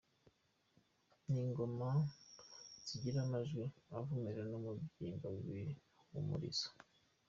Ni 1.29 1.39
ingoma 1.45 1.89
zigira 2.87 3.19
amajwi 3.25 3.63
avumera 3.97 4.41
n’Umubyimba 4.49 5.27
w’Ibihumurizo. 5.33 6.67